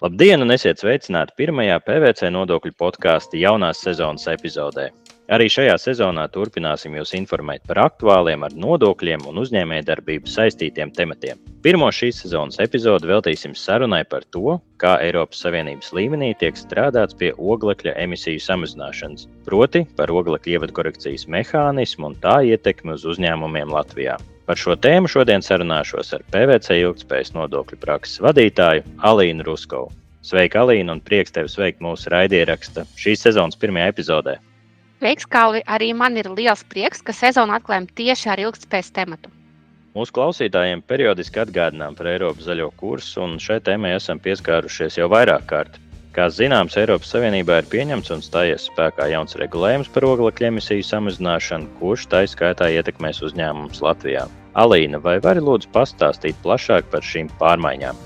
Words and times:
Labdien, 0.00 0.40
un 0.40 0.48
esiet 0.48 0.80
sveicināti 0.80 1.34
pirmajā 1.36 1.74
PVC 1.84 2.30
nodokļu 2.32 2.70
podkāstu 2.80 3.36
jaunās 3.36 3.82
sezonas 3.84 4.24
epizodē. 4.32 4.86
Arī 5.28 5.44
šajā 5.52 5.74
sezonā 5.76 6.24
turpināsim 6.32 6.96
jūs 6.96 7.12
informēt 7.18 7.66
par 7.68 7.82
aktuāliem 7.82 8.46
ar 8.48 8.56
nodokļiem 8.56 9.26
un 9.28 9.42
uzņēmējdarbību 9.42 10.32
saistītiem 10.32 10.94
tematiem. 10.96 11.36
Pirmo 11.60 11.92
šīs 11.92 12.22
sezonas 12.24 12.56
epizodi 12.64 13.12
veltīsim 13.12 13.52
sarunai 13.52 14.00
par 14.08 14.24
to, 14.32 14.56
kā 14.80 14.96
Eiropas 15.04 15.44
Savienības 15.44 15.92
līmenī 15.92 16.32
tiek 16.40 16.56
strādāts 16.56 17.20
pie 17.20 17.34
oglekļa 17.36 17.98
emisiju 18.00 18.40
samazināšanas, 18.40 19.28
proti 19.44 19.84
par 20.00 20.16
oglekļa 20.16 20.56
ievadkorekcijas 20.56 21.28
mehānismu 21.28 22.14
un 22.14 22.20
tā 22.24 22.40
ietekmi 22.54 22.96
uz 22.96 23.04
uzņēmumiem 23.04 23.76
Latvijā. 23.76 24.16
Par 24.50 24.58
šo 24.58 24.74
tēmu 24.74 25.06
šodien 25.06 25.44
sarunāšos 25.46 26.08
ar 26.16 26.24
PVC 26.34 26.80
ilgspējas 26.80 27.28
nodokļu 27.36 27.76
prakses 27.84 28.18
vadītāju 28.18 28.82
Alīnu 29.06 29.44
Ruskovu. 29.46 29.92
Sveika, 30.26 30.64
Alīna, 30.64 30.96
un 30.96 31.02
prieks 31.06 31.30
tevi 31.36 31.46
sveikt 31.52 31.78
mūsu 31.78 32.10
raidieraksta 32.10 32.82
šīs 32.98 33.22
sezonas 33.28 33.60
pirmajā 33.62 33.92
epizodē. 33.92 34.34
Sveiks, 34.98 35.28
Kalvi! 35.30 35.60
Arī 35.70 35.92
man 35.94 36.18
ir 36.18 36.32
liels 36.34 36.64
prieks, 36.66 36.98
ka 36.98 37.14
sezonu 37.14 37.54
atklājam 37.54 37.86
tieši 38.00 38.32
ar 38.34 38.42
ilgspējas 38.48 38.90
tematu. 38.96 39.30
Mūsu 39.94 40.16
klausītājiem 40.18 40.82
periodiski 40.82 41.44
atgādinām 41.44 41.94
par 41.94 42.10
Eiropas 42.10 42.50
zaļo 42.50 42.72
kursu, 42.82 43.22
un 43.22 43.38
šai 43.38 43.60
tēmai 43.70 43.94
esam 44.00 44.18
pieskārušies 44.18 44.98
jau 44.98 45.06
vairāk 45.14 45.46
kārt. 45.54 45.78
Kā 46.10 46.26
zināms, 46.26 46.74
Eiropas 46.74 47.14
Savienībā 47.14 47.62
ir 47.62 47.70
pieņemts 47.70 48.10
un 48.16 48.26
stājies 48.26 48.66
spēkā 48.66 49.12
jauns 49.14 49.38
regulējums 49.38 49.94
par 49.94 50.10
oglekļa 50.10 50.50
emisiju 50.50 50.90
samazināšanu, 50.90 51.70
kurš 51.78 52.10
tā 52.10 52.26
izskaitā 52.26 52.72
ietekmēs 52.80 53.22
uzņēmumus 53.30 53.86
Latvijā. 53.86 54.26
Alīna, 54.58 54.98
vai 54.98 55.20
vari 55.22 55.42
lūdzu 55.44 55.70
pastāstīt 55.74 56.38
plašāk 56.42 56.88
par 56.90 57.04
šīm 57.06 57.28
pārmaiņām? 57.38 57.98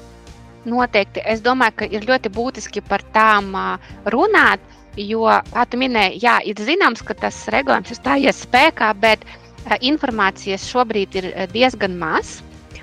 Noteikti. 0.68 1.22
Es 1.24 1.40
domāju, 1.44 1.76
ka 1.80 1.88
ir 1.88 2.04
ļoti 2.08 2.32
būtiski 2.32 2.82
par 2.88 3.04
tām 3.16 3.52
runāt, 4.12 4.60
jo, 4.96 5.24
kā 5.52 5.64
tu 5.68 5.80
minēji, 5.80 6.20
jā, 6.24 6.38
ir 6.44 6.60
zināms, 6.60 7.02
ka 7.04 7.16
tas 7.16 7.42
regulējums 7.52 7.96
stājies 7.96 8.44
spēkā, 8.44 8.92
bet 9.00 9.24
informācijas 9.80 10.68
šobrīd 10.68 11.16
ir 11.20 11.30
diezgan 11.52 11.96
maz. 12.00 12.42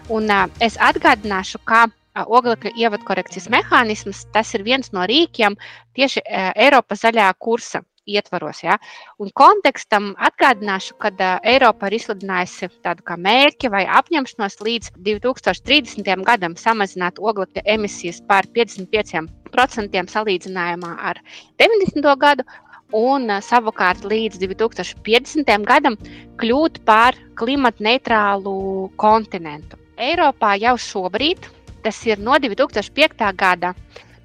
Un 0.09 0.30
es 0.59 0.78
atgādināšu, 0.81 1.62
ka 1.66 1.86
oglekļa 2.25 2.73
ievadkorekcijas 2.75 3.48
mehānisms, 3.53 4.25
tas 4.34 4.50
ir 4.58 4.66
viens 4.66 4.92
no 4.92 5.06
rīkiem 5.08 5.56
tieši 5.96 6.25
Eiropas 6.58 7.06
zaļā 7.06 7.30
kursa 7.40 7.86
ietvaros. 8.16 8.62
Ja? 8.64 8.78
Un 9.22 9.31
kontekstam 9.36 10.12
atgādināšu, 10.30 10.98
ka 11.02 11.12
Eiropa 11.48 11.90
ir 11.90 11.98
izsludinājusi 12.00 12.72
tādu 12.86 13.06
kā 13.08 13.18
mērķi 13.20 13.72
vai 13.73 13.86
apņemšanos 14.00 14.59
līdz 14.66 14.92
2030. 15.06 16.26
gadam 16.28 16.58
samazināt 16.59 17.20
oglekļa 17.20 17.66
emisijas 17.76 18.22
par 18.28 18.50
55% 18.58 20.03
salīdzinājumā 20.16 20.98
ar 21.12 21.23
90. 21.62 22.12
gadu. 22.26 22.48
Un 22.92 23.31
savukārt 23.40 24.03
līdz 24.03 24.42
2050. 24.42 25.48
gadam 25.64 25.96
kļūt 26.42 26.81
par 26.84 27.16
klimata 27.40 27.80
neitrālu 27.88 28.90
kontinentu. 29.00 29.80
Eiropā 29.96 30.58
jau 30.59 30.73
šobrīd 30.75 31.48
tas 31.81 32.06
ir 32.06 32.20
no 32.20 32.38
2005. 32.38 33.34
gada, 33.36 33.73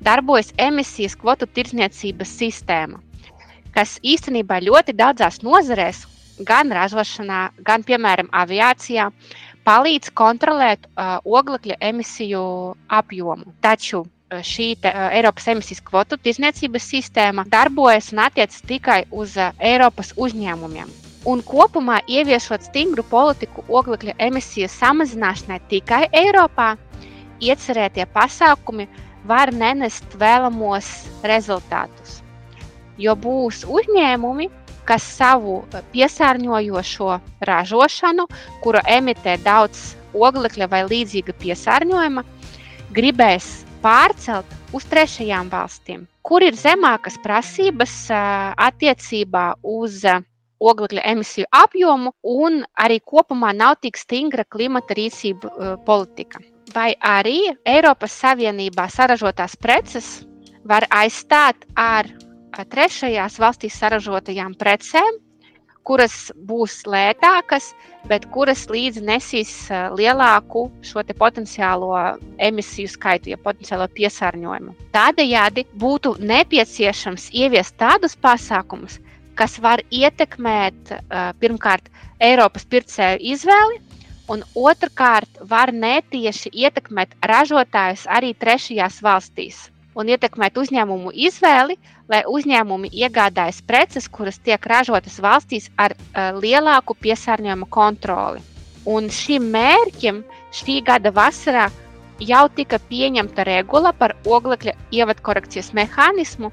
darbojas 0.00 0.53
emisijas 0.61 1.17
kvotu 1.17 1.48
tirdzniecības 1.56 2.33
sistēma, 2.41 3.00
kas 3.77 3.99
īstenībā 4.01 4.63
ļoti 4.65 4.95
daudzās 4.97 5.43
nozarēs, 5.45 6.07
gan 6.49 6.73
ražošanā, 6.73 7.41
gan, 7.65 7.85
piemēram, 7.85 8.29
aviācijā, 8.33 9.11
palīdz 9.67 10.13
kontrolēt 10.17 10.87
uh, 10.89 11.19
oglekļa 11.25 11.79
emisiju 11.91 12.43
apjomu. 12.89 13.53
Taču 13.65 14.05
šī 14.31 14.69
te, 14.83 14.93
uh, 14.93 15.09
Eiropas 15.17 15.49
emisijas 15.53 15.83
kvotu 15.84 16.19
tirdzniecības 16.23 16.91
sistēma 16.93 17.47
darbojas 17.53 18.12
un 18.15 18.23
attiecas 18.27 18.62
tikai 18.69 19.03
uz 19.11 19.37
uh, 19.41 19.53
Eiropas 19.61 20.15
uzņēmumiem. 20.17 20.93
Un 21.27 21.43
kopumā 21.43 21.99
ieviešot 22.06 22.69
stingru 22.69 23.03
politiku 23.11 23.65
oglekļa 23.67 24.15
emisiju 24.29 24.69
samazināšanai 24.71 25.59
tikai 25.73 26.05
Eiropā, 26.15 26.77
iecerētie 27.43 28.06
pasākumi 28.15 28.87
var 29.27 29.50
nenest 29.50 30.15
vēlamos 30.21 30.93
rezultātus. 31.27 32.23
Jo 32.99 33.12
būs 33.17 33.65
uzņēmumi, 33.69 34.49
kas 34.87 35.05
savu 35.19 35.61
piesārņojošo 35.93 37.17
ražošanu, 37.49 38.27
kura 38.62 38.83
emitē 38.89 39.37
daudz 39.45 39.95
oglekļa 40.15 40.69
vai 40.73 40.83
līdzīga 40.89 41.35
piesārņojuma, 41.43 42.25
gribēs 42.97 43.51
pārcelt 43.83 44.49
uz 44.75 44.87
trešajām 44.91 45.51
valstīm, 45.53 46.06
kur 46.27 46.45
ir 46.47 46.56
zemākas 46.59 47.19
prasības 47.23 48.06
attiecībā 48.11 49.47
uz 49.62 50.01
oglekļa 50.56 51.05
emisiju 51.12 51.47
apjomu 51.53 52.15
un 52.23 52.62
arī 52.81 53.01
kopumā 53.05 53.53
nav 53.53 53.77
tik 53.83 53.99
stingra 54.01 54.47
klimata 54.49 54.97
rīcība 54.97 55.77
politika? 55.87 56.41
Vai 56.75 56.95
arī 57.01 57.53
Eiropas 57.69 58.17
Savienībā 58.23 58.89
saražotās 58.93 59.55
preces 59.61 60.09
var 60.67 60.87
aizstāt 60.91 61.62
ar 61.79 62.09
trešajās 62.65 63.39
valstīs 63.43 63.77
saražotajām 63.81 64.55
precēm, 64.56 65.19
kuras 65.87 66.33
būs 66.49 66.81
lētākas, 66.91 67.71
bet 68.11 68.27
kuras 68.34 68.65
līdzi 68.71 69.05
nesīs 69.06 69.53
lielāku 69.94 70.67
šo 70.83 71.05
potenciālo 71.19 71.93
emisiju 72.43 72.91
skaitu, 72.91 73.31
ja 73.31 73.39
potenciālo 73.39 73.87
piesārņojumu. 73.94 74.75
Tādējādi 74.97 75.67
būtu 75.78 76.17
nepieciešams 76.19 77.28
ieviest 77.33 77.77
tādus 77.78 78.17
pasākumus, 78.19 78.99
kas 79.38 79.59
var 79.62 79.83
ietekmēt 79.91 80.97
pirmkārt 81.38 81.91
Eiropas 82.19 82.67
pircēju 82.67 83.23
izvēli, 83.37 83.78
un 84.33 84.43
otrkārt 84.59 85.38
var 85.47 85.71
netieši 85.71 86.50
ietekmēt 86.50 87.15
ražotājus 87.31 88.09
arī 88.11 88.34
trešajās 88.34 89.03
valstīs 89.06 89.67
un 89.97 90.11
ietekmēt 90.12 90.59
uzņēmumu 90.61 91.15
izvēli, 91.27 91.79
lai 92.12 92.21
uzņēmumi 92.29 92.93
iegādājas 92.93 93.62
preces, 93.67 94.09
kuras 94.12 94.39
tiek 94.39 94.69
ražotas 94.73 95.17
valstīs 95.25 95.71
ar 95.81 95.97
uh, 95.97 96.37
lielāku 96.37 96.97
piesārņojumu 97.01 97.69
kontroli. 97.73 98.45
Un 98.87 99.09
šim 99.11 99.49
mērķim 99.56 100.23
šī 100.55 100.79
gada 100.87 101.11
vasarā 101.11 101.67
jau 102.23 102.45
tika 102.55 102.79
pieņemta 102.91 103.49
regula 103.49 103.93
par 103.93 104.15
oglekļa 104.25 104.77
ievadkorekcijas 104.95 105.73
mehānismu, 105.75 106.53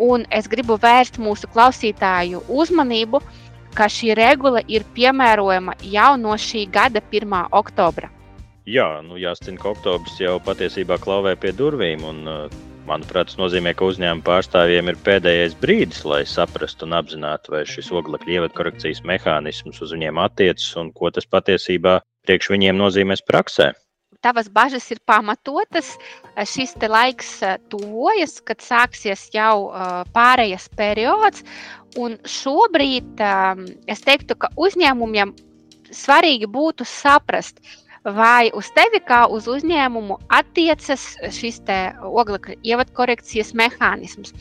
un 0.00 0.24
es 0.32 0.48
gribu 0.48 0.78
vērst 0.80 1.20
mūsu 1.20 1.50
klausītāju 1.52 2.46
uzmanību 2.48 3.20
ka 3.74 3.86
šī 3.90 4.14
regula 4.18 4.62
ir 4.68 4.86
piemērojama 4.94 5.76
jau 5.92 6.14
no 6.20 6.36
šī 6.46 6.66
gada 6.72 7.02
1. 7.12 7.36
oktobra. 7.62 8.10
Jā, 8.68 8.88
nu 9.04 9.16
jāsaka, 9.20 9.56
ka 9.60 9.70
oktobris 9.72 10.18
jau 10.20 10.36
patiesībā 10.44 10.98
klauvē 11.00 11.36
pie 11.40 11.52
durvīm. 11.56 12.04
Un, 12.04 12.26
manuprāt, 12.88 13.30
tas 13.30 13.38
nozīmē, 13.40 13.72
ka 13.76 13.86
uzņēmuma 13.88 14.26
pārstāvjiem 14.26 14.90
ir 14.90 14.98
pēdējais 15.06 15.56
brīdis, 15.62 16.02
lai 16.08 16.22
saprastu 16.28 16.88
un 16.88 16.96
apzinātu, 16.98 17.54
vai 17.54 17.62
šis 17.68 17.92
oglekļa 17.94 18.38
ievadkorekcijas 18.38 19.04
mehānisms 19.06 19.80
uz 19.84 19.94
viņiem 19.96 20.18
attiecas 20.22 20.72
un 20.80 20.90
ko 20.96 21.12
tas 21.14 21.28
patiesībā 21.30 22.00
priekš 22.26 22.50
viņiem 22.56 22.80
nozīmēs 22.80 23.24
praksē 23.28 23.72
tavas 24.20 24.50
bažas 24.52 24.84
ir 24.92 25.00
pamatotas. 25.08 25.94
Šis 26.44 26.74
laiks 26.76 27.38
tuvojas, 27.72 28.38
kad 28.44 28.60
sāksies 28.60 29.28
jau 29.34 29.70
pārējais 30.14 30.68
periods. 30.76 31.44
Šobrīd 32.28 33.22
es 33.90 34.04
teiktu, 34.04 34.36
ka 34.36 34.52
uzņēmumiem 34.60 35.32
svarīgi 35.90 36.46
būtu 36.50 36.86
saprast, 36.86 37.58
vai 38.04 38.50
uz 38.56 38.70
tevi 38.74 39.00
kā 39.04 39.26
uz 39.28 39.48
uzņēmumu 39.48 40.16
attiecas 40.28 41.16
šis 41.36 41.60
oglekļa 42.00 42.56
ievadkorekcijas 42.62 43.52
mehānisms. 43.54 44.32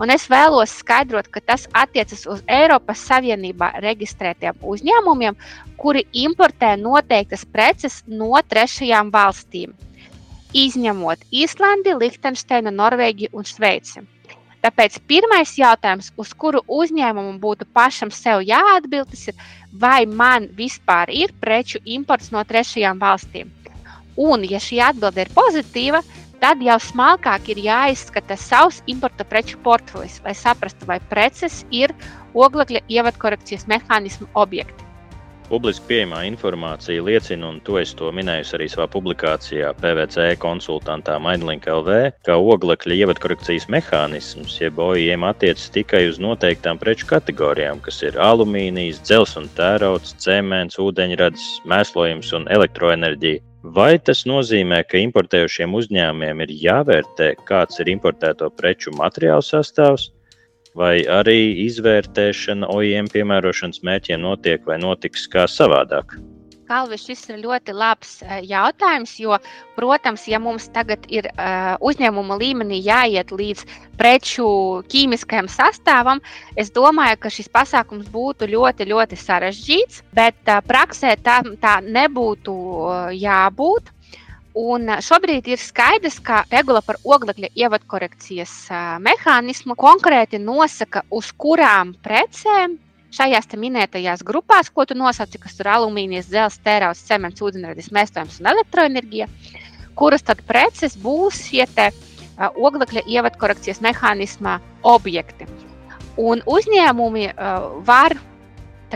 Un 0.00 0.08
es 0.08 0.28
vēlos 0.30 0.78
skaidrot, 0.80 1.28
ka 1.28 1.40
tas 1.44 1.66
attiecas 1.76 2.24
uz 2.26 2.40
Eiropas 2.48 3.02
Savienībā 3.04 3.72
reģistrētiem 3.84 4.62
uzņēmumiem, 4.62 5.36
kuri 5.76 6.06
importē 6.12 6.76
noteiktas 6.80 7.44
preces 7.44 8.00
no 8.06 8.32
trešajām 8.48 9.10
valstīm, 9.12 9.74
izņemot 10.56 11.26
Īslandi, 11.30 11.92
Lihtensteinu, 12.00 12.72
Norvēģiju 12.72 13.34
un 13.34 13.44
Šveici. 13.44 14.06
Tāpēc 14.60 14.98
pirmais 15.08 15.54
jautājums, 15.56 16.10
uz 16.20 16.32
kuru 16.36 16.60
uzņēmumam 16.68 17.38
būtu 17.40 17.64
pašam 17.72 18.10
sev 18.12 18.42
jāatbild, 18.44 19.14
ir, 19.28 19.36
vai 19.72 20.04
man 20.04 20.50
vispār 20.56 21.08
ir 21.08 21.32
preču 21.40 21.80
imports 21.84 22.28
no 22.34 22.44
trešajām 22.44 23.00
valstīm. 23.00 23.48
Un, 24.20 24.44
ja 24.44 24.60
šī 24.60 24.82
atbilde 24.84 25.24
ir 25.24 25.32
pozitīva, 25.32 26.02
Tad 26.40 26.62
jau 26.64 26.78
smalkāk 26.80 27.50
ir 27.52 27.58
jāizskata 27.60 28.32
savs 28.40 28.78
importa 28.88 29.26
preču 29.28 29.58
portfelis, 29.60 30.14
lai 30.24 30.32
saprastu, 30.32 30.86
vai 30.88 30.96
preces 31.10 31.58
ir 31.68 31.92
oglekļa 32.32 32.80
ievadkorekcijas 32.88 33.66
mehānismu 33.68 34.28
objekti. 34.42 34.89
Publiski 35.50 35.88
pieejamā 35.88 36.20
informācija 36.28 37.02
liecina, 37.02 37.48
un 37.50 37.56
to 37.66 37.80
es 37.80 37.90
to 37.98 38.12
minēju 38.14 38.44
arī 38.54 38.68
savā 38.70 38.84
publikācijā 38.92 39.72
PVC 39.80 40.36
konsultantā 40.38 41.16
Maidlink 41.18 41.66
LV, 41.66 41.96
ka 42.28 42.36
oglekļa 42.38 42.98
ievadkorekcijas 43.00 43.66
mehānisms, 43.74 44.60
jeb 44.60 44.78
OIM, 44.78 45.26
attiecas 45.26 45.66
tikai 45.74 46.04
uz 46.12 46.20
noteiktām 46.22 46.78
preču 46.78 47.08
kategorijām, 47.10 47.82
kas 47.82 47.98
ir 48.06 48.20
alumīnijas, 48.22 49.02
dzels 49.02 49.34
un 49.42 49.50
tērauds, 49.58 50.14
cements, 50.22 50.78
ūdeņrads, 50.78 51.48
mēslojums 51.74 52.30
un 52.38 52.46
elektroenerģija. 52.54 53.42
Vai 53.74 53.98
tas 53.98 54.22
nozīmē, 54.30 54.84
ka 54.86 55.02
importējušiem 55.02 55.74
uzņēmumiem 55.82 56.46
ir 56.46 56.54
jāvērtē, 56.62 57.34
kāds 57.50 57.82
ir 57.82 57.90
importēto 57.90 58.54
preču 58.54 58.94
materiālu 59.02 59.42
sastāvs, 59.50 60.12
vai 60.78 61.00
arī 61.10 61.38
izvērtēšana 61.66 62.68
OIM 62.70 63.10
piemērošanas 63.12 63.82
mērķiem 63.86 64.22
notiek 64.22 64.66
vai 64.68 64.78
notiks 64.82 65.26
kā 65.30 65.46
savādāk? 65.50 66.18
Kalvis, 66.70 67.02
šis 67.02 67.24
ir 67.32 67.40
ļoti 67.42 67.72
labs 67.74 68.20
eh, 68.22 68.44
jautājums, 68.46 69.16
jo, 69.18 69.34
protams, 69.74 70.28
ja 70.30 70.38
mums 70.38 70.68
tagad 70.70 71.02
ir 71.10 71.26
uh, 71.32 71.74
uzņēmuma 71.82 72.36
līmenī 72.38 72.78
jāiet 72.86 73.32
līdz 73.34 73.64
preču 73.98 74.46
ķīmiskajam 74.92 75.48
sastāvam, 75.50 76.22
es 76.54 76.70
domāju, 76.70 77.18
ka 77.24 77.32
šis 77.34 77.50
pasākums 77.50 78.06
būtu 78.14 78.46
ļoti, 78.52 78.86
ļoti 78.86 79.18
sarežģīts, 79.18 80.04
bet 80.14 80.38
uh, 80.46 80.60
praksē 80.62 81.16
tā, 81.26 81.40
tā 81.58 81.80
nebūtu 81.82 82.54
uh, 82.54 83.10
jābūt. 83.18 83.90
Un 84.58 84.88
šobrīd 84.98 85.46
ir 85.46 85.60
skaidrs, 85.62 86.18
ka 86.26 86.42
regula 86.50 86.80
par 86.82 86.96
oglekļa 87.06 87.52
ievadkorekcijas 87.54 88.54
mehānismu 88.98 89.76
konkrēti 89.78 90.40
nosaka, 90.42 91.04
uz 91.10 91.30
kurām 91.38 91.92
precēm 92.02 92.74
šajās 93.14 93.46
minētajās 93.54 94.24
grupās, 94.26 94.70
ko 94.70 94.84
tu 94.86 94.94
nosauci, 94.98 95.38
kas 95.38 95.54
ir 95.60 95.70
alumīnijas, 95.70 96.26
dzelzs, 96.30 96.58
tērauds, 96.66 97.06
cements, 97.06 97.42
ūdeņradis, 97.42 97.92
mēslojums 97.94 98.40
un 98.40 98.50
elektroenerģija, 98.50 99.28
kuras 99.94 100.26
tad 100.26 100.42
preces 100.46 100.98
būs 100.98 101.44
šie 101.46 101.66
oglekļa 102.40 103.06
ievadkorekcijas 103.06 103.82
mehānisma 103.86 104.58
objekti. 104.82 105.46
Un 106.18 106.42
uzņēmumi 106.42 107.28
var 107.86 108.18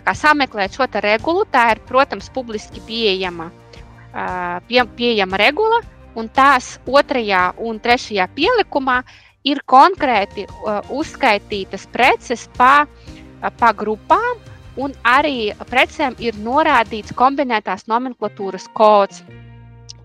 kā, 0.03 0.15
sameklēt 0.19 0.75
šo 0.75 0.89
regulu. 0.99 1.45
Tā 1.47 1.71
ir, 1.75 1.83
protams, 1.87 2.31
publiski 2.35 2.83
pieejama 2.87 3.53
pie, 4.69 4.85
pieejama 4.97 5.39
regula, 5.41 5.81
un 6.15 6.29
tās 6.31 6.79
otrajā 6.87 7.53
un 7.59 7.81
trešajā 7.83 8.29
pielikumā 8.37 9.03
ir 9.45 9.61
konkrēti 9.69 10.47
uzskaitītas 10.95 11.87
preces 11.93 12.47
pa, 12.57 12.87
pa 13.59 13.73
grupām, 13.77 14.41
un 14.81 14.95
arī 15.07 15.53
precēm 15.71 16.17
ir 16.19 16.39
norādīts 16.41 17.15
kombinētās 17.15 17.87
nomenklatūras 17.91 18.69
kods. 18.75 19.23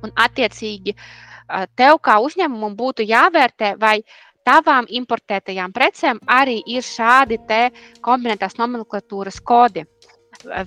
Un, 0.04 0.12
attiecīgi, 0.16 0.96
tev 1.76 2.00
kā 2.04 2.20
uzņēmumam 2.24 2.76
būtu 2.80 3.04
jāvērtē, 3.04 3.74
vai 3.80 4.00
tavām 4.48 4.88
importētajām 4.88 5.74
precēm 5.76 6.22
arī 6.26 6.62
ir 6.66 6.86
šādi 6.86 7.40
kombinētās 8.02 8.58
nomenklatūras 8.60 9.40
kodi. 9.44 9.86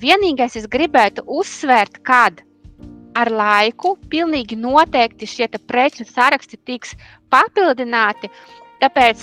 Vienīgais, 0.02 0.56
es 0.60 0.66
gribētu 0.68 1.24
uzsvērt, 1.24 2.02
kad 2.04 2.42
ar 3.14 3.30
laiku 3.30 3.96
pilnīgi 4.10 4.56
noteikti 4.56 5.28
šie 5.28 5.48
preču 5.66 6.04
saraksti 6.08 6.58
tiks 6.64 6.96
papildināti. 7.32 8.30
Tāpēc 8.82 9.20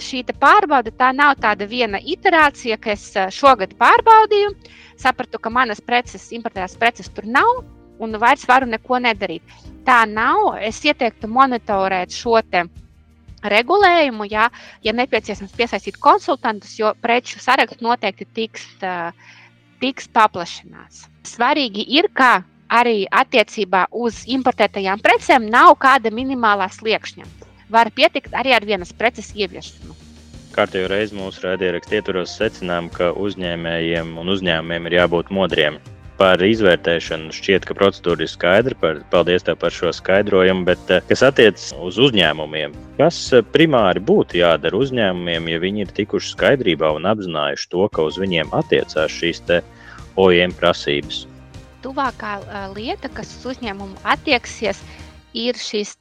šī 0.00 0.22
pārbaude 0.40 0.90
tā 0.96 1.10
nav 1.12 1.36
tāda 1.36 1.66
viena 1.68 1.98
iterācija, 2.00 2.78
ka 2.80 2.94
es 2.94 3.10
šogad 3.36 3.74
pārbaudīju, 3.76 4.54
sapratu, 4.96 5.38
ka 5.38 5.50
manas 5.50 5.82
preces, 5.84 6.30
importētās 6.32 6.78
preces 6.80 7.10
tur 7.12 7.26
nav, 7.28 7.64
un 8.00 8.16
vairs 8.18 8.46
varu 8.48 8.66
neko 8.66 9.02
nedarīt. 9.04 9.42
Tā 9.84 10.06
nav. 10.08 10.56
Es 10.64 10.80
ieteiktu 10.84 11.28
monitorēt 11.28 12.14
šo 12.14 12.40
regulējumu, 13.42 14.26
ja, 14.30 14.48
ja 14.82 14.92
nepieciešams 14.94 15.52
piesaistīt 15.58 15.98
konsultantus, 16.00 16.78
jo 16.78 16.94
preču 17.02 17.42
saraksts 17.42 17.82
noteikti 17.82 18.26
tiks, 18.32 18.64
tiks 19.82 20.08
paplašināts. 20.08 21.08
Svarīgi 21.26 21.84
ir, 21.98 22.08
ka 22.14 22.44
arī 22.72 23.04
attiecībā 23.12 23.86
uz 23.92 24.22
importētajām 24.26 25.02
precēm 25.04 25.48
nav 25.52 25.76
kāda 25.82 26.12
minimālā 26.14 26.70
sliekšņa. 26.72 27.28
Var 27.72 27.92
pietikt 27.96 28.34
arī 28.36 28.56
ar 28.56 28.64
vienas 28.68 28.92
preces 28.96 29.32
ieviešanu. 29.36 29.96
Kārtējo 30.52 30.90
reizi 30.92 31.16
mūsu 31.16 31.46
raidierakstā 31.46 32.00
ietvaros 32.00 32.34
secinām, 32.36 32.90
ka 32.92 33.14
uzņēmējiem 33.16 34.18
un 34.20 34.32
uzņēmumiem 34.34 34.88
ir 34.90 34.98
jābūt 34.98 35.32
modriem. 35.32 35.78
Par 36.20 36.42
izvērtēšanu 36.44 37.32
šķiet, 37.32 37.64
ka 37.66 37.74
procedūra 37.74 38.26
ir 38.26 38.30
skaidra. 38.30 38.76
Par, 38.78 39.00
paldies 39.10 39.46
tev 39.46 39.56
par 39.62 39.72
šo 39.72 39.90
skaidrojumu. 39.96 40.66
Bet, 40.68 40.84
eh, 40.92 41.00
kas 41.08 41.24
attiecas 41.24 41.72
uz 41.80 41.96
uzņēmumiem, 42.04 42.76
kas 43.00 43.18
eh, 43.32 43.40
primāri 43.56 44.04
būtu 44.12 44.42
jādara 44.42 44.76
uzņēmumiem, 44.84 45.48
ja 45.54 45.64
viņi 45.64 45.86
ir 45.86 45.96
tikuši 45.96 46.36
skaidrībā 46.36 46.92
un 46.98 47.08
apzinājuši 47.10 47.68
to, 47.72 47.88
ka 47.88 48.04
uz 48.12 48.20
viņiem 48.20 48.52
attiecās 48.60 49.18
šīs 49.18 49.42
OEM 50.20 50.52
prasības? 50.60 51.24
Tuvākā 51.82 52.36
lieta, 52.76 53.10
kas 53.12 53.30
uz 53.38 53.52
uzņēmumu 53.54 54.00
attieksies, 54.14 54.80
ir 55.34 55.58
šis 55.58 55.96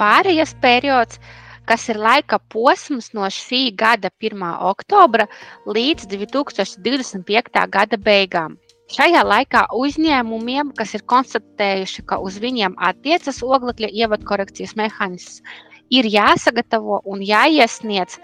pārējais 0.00 0.54
periods, 0.62 1.20
kas 1.68 1.86
ir 1.92 2.00
laika 2.02 2.40
posms 2.52 3.12
no 3.16 3.28
šī 3.30 3.70
gada 3.78 4.10
1. 4.20 4.42
oktobra 4.72 5.28
līdz 5.66 6.08
2025. 6.10 7.66
gada 7.76 7.98
beigām. 7.98 8.58
Šajā 8.92 9.22
laikā 9.24 9.66
uzņēmumiem, 9.78 10.74
kas 10.76 10.92
ir 10.98 11.04
konstatējuši, 11.08 12.02
ka 12.10 12.18
uz 12.20 12.36
viņiem 12.42 12.74
attiecas 12.76 13.40
oglekļa 13.46 13.88
ievadkorekcijas 14.02 14.74
mehānisms, 14.76 15.40
ir 15.88 16.08
jāsagatavo 16.10 17.00
un 17.08 17.22
jāiesniedz 17.24 18.18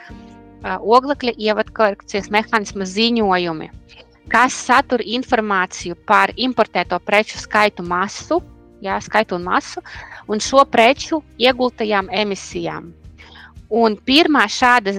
oglekļa 0.67 1.39
ievadkorekcijas 1.39 2.29
mehānisma 2.35 2.85
ziņojumi 2.91 3.71
kas 4.29 4.57
satur 4.69 5.03
informāciju 5.05 5.97
par 6.09 6.33
importēto 6.37 6.99
preču 7.05 7.41
skaitu 7.41 7.85
masu, 7.87 8.41
jā, 8.85 8.99
skaitu 9.03 9.39
un 9.39 9.47
masu, 9.49 9.83
un 10.29 10.43
šo 10.43 10.65
preču 10.69 11.23
iegultajām 11.41 12.11
emisijām. 12.13 12.93
Un 13.69 13.97
pirmā 14.09 14.47
šāda 14.49 14.95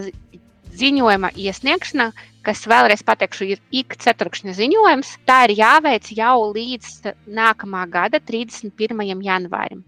ziņojuma 0.79 1.31
iesniegšana, 1.35 2.11
kas 2.45 2.65
vēlreiz 2.69 3.01
pateikšu, 3.05 3.47
ir 3.53 3.63
ik 3.75 3.95
ceturkšņa 4.01 4.53
ziņojums, 4.57 5.15
tā 5.27 5.43
ir 5.47 5.57
jāveic 5.59 6.11
jau 6.17 6.51
līdz 6.53 7.13
nākamā 7.27 7.85
gada 7.91 8.21
31. 8.21 9.25
janvārim. 9.25 9.83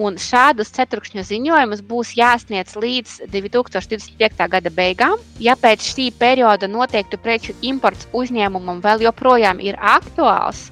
Un 0.00 0.16
šādus 0.22 0.70
ceturkšņa 0.72 1.24
ziņojumus 1.28 1.80
būs 1.84 2.14
jāsniedz 2.16 2.76
līdz 2.80 3.16
2025. 3.34 4.46
gada 4.54 4.72
beigām. 4.72 5.18
Ja 5.42 5.56
pēc 5.60 5.84
šī 5.92 6.06
perioda 6.16 6.68
noteiktu 6.70 7.18
preču 7.20 7.56
imports 7.60 8.08
uzņēmumam 8.16 8.80
vēl 8.84 9.04
joprojām 9.08 9.60
ir 9.60 9.76
aktuāls, 9.76 10.70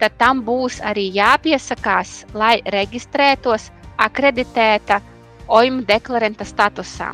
tad 0.00 0.16
tam 0.18 0.42
būs 0.48 0.80
arī 0.82 1.06
jāpiesakās, 1.14 2.24
lai 2.34 2.56
reģistrētos 2.74 3.70
akreditēta 4.02 4.98
OIM 5.46 5.84
deklaranta 5.86 6.44
statusā. 6.48 7.12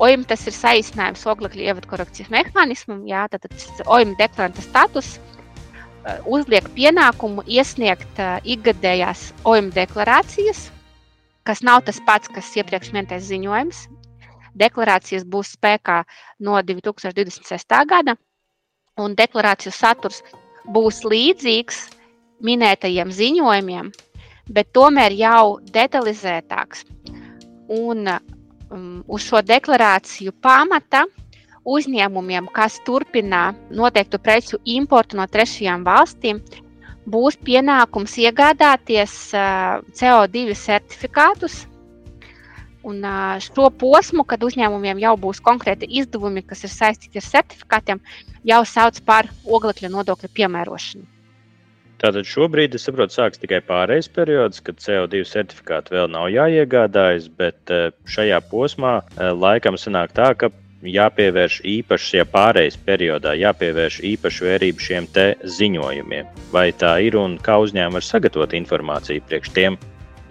OIM 0.00 0.24
tas 0.28 0.42
ir 0.48 0.56
saīsinājums 0.56 1.24
oglekļa 1.28 1.70
ievadkorekcijas 1.70 2.32
mehānismam, 2.32 3.04
jā, 3.08 3.28
tad 3.32 3.44
ir 3.48 3.88
OIM 3.92 4.16
deklaranta 4.20 4.64
status 4.64 5.16
Eh, 5.16 5.35
uzliek 6.26 6.66
pienākumu 6.76 7.44
iesniegt 7.46 8.20
eh, 8.22 8.38
ikgadējās 8.56 9.30
OIM 9.48 9.70
deklarācijas, 9.74 10.68
kas 11.46 11.62
nav 11.66 11.84
tas 11.86 11.98
pats, 12.06 12.30
kas 12.32 12.52
iepriekš 12.58 12.92
minētais 12.94 13.26
ziņojums. 13.30 13.86
Deklarācijas 14.56 15.26
būs 15.28 15.52
spēkā 15.56 16.02
no 16.40 16.56
2026. 16.64 17.76
gada, 17.90 18.16
un 18.96 19.16
deklarāciju 19.18 19.74
saturs 19.74 20.22
būs 20.72 21.02
līdzīgs 21.04 21.82
minētajiem 22.46 23.12
ziņojumiem, 23.12 23.90
bet 24.52 24.72
tomēr 24.76 25.12
jau 25.16 25.58
detalizētāks. 25.74 26.86
Un 27.68 28.08
um, 28.08 29.02
uz 29.10 29.26
šo 29.26 29.42
deklarāciju 29.44 30.32
pamata 30.40 31.04
uzņēmumiem, 31.66 32.48
kas 32.54 32.78
turpina 32.86 33.50
noteiktu 33.74 34.20
preču 34.22 34.60
importu 34.64 35.18
no 35.18 35.26
trešajām 35.26 35.84
valstīm, 35.86 36.40
būs 37.06 37.38
pienākums 37.46 38.16
iegādāties 38.22 39.16
CO2 39.34 40.54
certifikātus. 40.58 41.64
Un 42.86 43.02
šo 43.42 43.66
posmu, 43.74 44.22
kad 44.22 44.44
uzņēmumiem 44.46 45.00
jau 45.02 45.16
būs 45.18 45.42
konkrēti 45.42 45.88
izdevumi, 45.98 46.44
kas 46.46 46.62
ir 46.62 46.70
saistīti 46.70 47.18
ar 47.18 47.26
certifikātiem, 47.26 48.02
jau 48.46 48.62
sauc 48.62 49.00
par 49.02 49.26
oglekļa 49.42 49.90
nodokļa 49.90 50.30
piemērošanu. 50.38 51.08
Tātad 51.96 52.28
šobrīd, 52.28 52.76
es 52.76 52.84
saprotu, 52.86 53.16
sāksies 53.16 53.40
tikai 53.42 53.58
pārejas 53.64 54.06
periods, 54.12 54.60
kad 54.62 54.78
CO2 54.84 55.24
certifikāti 55.26 55.96
vēl 55.96 56.10
nav 56.12 56.28
jāiegādājas, 56.28 57.26
bet 57.40 57.72
šajā 58.12 58.38
posmā 58.52 59.00
laikam 59.16 59.80
sanāk 59.80 60.12
tā, 60.14 60.28
ka 60.38 60.52
jāpievērš 60.84 61.60
īpaši 61.64 62.10
šajā 62.10 62.26
pārejas 62.32 62.76
periodā, 62.86 63.32
jāpievērš 63.38 64.00
īpaši 64.12 64.44
vērību 64.44 64.86
šiem 64.86 65.08
ziņojumiem. 65.56 66.26
Vai 66.52 66.70
tā 66.72 66.96
ir 67.04 67.16
un 67.16 67.38
kā 67.38 67.58
uzņēmumi 67.62 67.98
var 67.98 68.04
sagatavot 68.04 68.52
informāciju 68.52 69.24
priekš 69.28 69.52
tiem? 69.56 69.78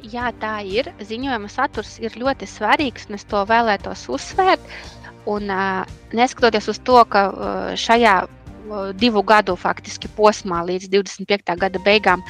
Jā, 0.06 0.30
tā 0.38 0.60
ir. 0.62 0.92
Ziņojuma 1.02 1.50
saturs 1.50 1.98
ir 2.00 2.14
ļoti 2.14 2.46
svarīgs, 2.46 3.10
un 3.10 3.18
es 3.18 3.26
to 3.26 3.42
vēlētos 3.50 4.06
uzsvērt. 4.14 4.62
Un, 5.26 5.50
uh, 5.50 5.82
neskatoties 6.14 6.70
uz 6.70 6.80
to, 6.86 7.00
ka 7.10 7.30
uh, 7.32 7.72
šajā 7.74 8.20
divu 8.98 9.22
gadu 9.22 9.56
faktiski 9.56 10.10
posmā 10.18 10.64
līdz 10.66 10.90
25. 10.90 11.56
gada 11.62 11.82
beigām 11.86 12.24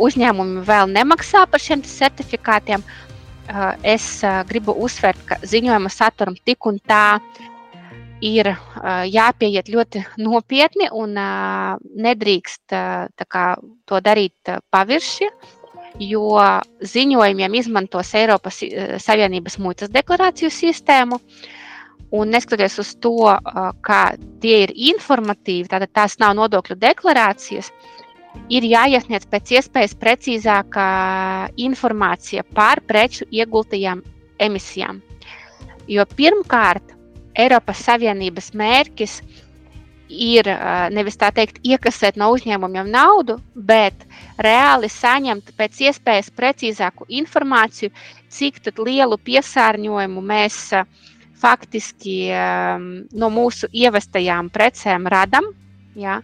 uzņēmumi 0.00 0.64
vēl 0.66 0.88
nemaksā 0.94 1.44
par 1.50 1.60
šiem 1.60 1.82
certifikātiem, 1.84 2.84
es 3.82 4.06
uh, 4.24 4.42
gribu 4.48 4.74
uzsvērt, 4.84 5.20
ka 5.28 5.38
ziņojuma 5.42 5.92
saturam 5.92 6.36
tik 6.44 6.66
un 6.66 6.80
tā 6.84 7.20
ir 8.24 8.50
uh, 8.52 9.04
jāpieiet 9.08 9.70
ļoti 9.72 10.04
nopietni 10.24 10.90
un 10.92 11.14
uh, 11.18 11.78
nedrīkst 11.78 12.74
uh, 12.76 13.26
kā, 13.28 13.46
to 13.86 14.02
darīt 14.04 14.56
pavirši. 14.70 15.30
Jo 15.98 16.38
ziņojumiem 16.84 17.54
izmantos 17.58 18.12
Eiropas 18.14 18.60
Savienības 19.02 19.56
muitas 19.58 19.90
deklarāciju 19.90 20.50
sistēmu, 20.54 21.16
uh, 21.18 21.48
Un 22.10 22.30
neskatoties 22.32 22.78
uz 22.80 22.94
to, 23.04 23.28
ka 23.84 23.98
tie 24.40 24.62
ir 24.64 24.72
informatīvi, 24.92 25.68
tātad 25.68 25.92
tās 25.92 26.16
nav 26.22 26.38
nodokļu 26.38 26.78
deklarācijas, 26.80 27.68
ir 28.48 28.64
jāiesniedz 28.64 29.26
pēc 29.28 29.52
iespējas 29.58 29.96
precīzākā 30.00 30.88
informācija 31.60 32.44
par 32.56 32.80
preču 32.88 33.26
iegultajām 33.30 34.02
emisijām. 34.38 35.02
Jo 35.88 36.04
pirmkārt, 36.16 36.94
Eiropas 37.38 37.84
Savienības 37.86 38.50
mērķis 38.58 39.20
ir 40.08 40.48
nevis 40.92 41.18
tā 41.20 41.28
teikt, 41.34 41.60
iekasēt 41.62 42.16
no 42.16 42.30
uzņēmumiem 42.34 42.88
naudu, 42.90 43.38
bet 43.54 44.06
reāli 44.40 44.88
saņemt 44.90 45.52
pēc 45.58 45.82
iespējas 45.88 46.32
precīzāku 46.34 47.06
informāciju, 47.20 47.92
cik 48.32 48.60
lielu 48.80 49.18
piesārņojumu 49.28 50.24
mēs 50.24 50.58
faktiski 51.38 52.18
no 53.12 53.30
mūsu 53.30 53.68
ievestajām 53.72 54.50
precēm 54.50 55.06
radam. 55.06 55.52
Ja? 55.94 56.20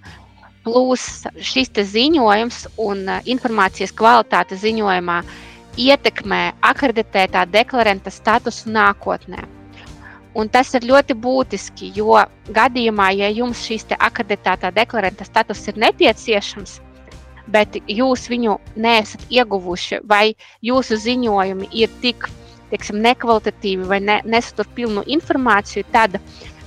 Plus 0.65 1.25
šis 1.45 1.73
ziņojums 1.95 2.61
un 2.81 3.09
eh, 3.09 3.21
informācijas 3.35 3.93
kvalitāte 3.97 4.57
ziņojumā 4.57 5.19
ietekmē 5.77 6.41
akreditētā 6.63 7.45
deklaranta 7.51 8.11
statusu 8.11 8.71
nākotnē. 8.73 9.45
Un 10.35 10.49
tas 10.51 10.73
ir 10.75 10.87
ļoti 10.89 11.15
būtiski, 11.15 11.93
jo 11.95 12.19
gadījumā, 12.55 13.11
ja 13.15 13.29
jums 13.31 13.63
šīs 13.67 13.87
akreditētā 13.99 14.73
deklaranta 14.75 15.25
status 15.25 15.63
ir 15.71 15.79
nepieciešams, 15.79 16.81
bet 17.47 17.77
jūs 17.87 18.27
viņu 18.33 18.57
neesat 18.75 19.23
ieguvuši, 19.31 20.01
vai 20.11 20.35
jūsu 20.63 20.99
ziņojumi 21.05 21.71
ir 21.73 21.93
tik 22.03 22.27
teiksim, 22.73 22.99
nekvalitatīvi 23.05 23.87
vai 23.87 24.01
ne, 24.03 24.19
nesatur 24.27 24.67
pilnu 24.75 25.05
informāciju, 25.07 25.85
tad 25.95 26.19